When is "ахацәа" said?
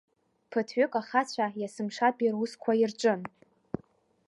0.99-1.45